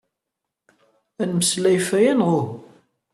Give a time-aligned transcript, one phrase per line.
[1.21, 2.43] Ad nemmeslay ɣef waya neɣ uhu?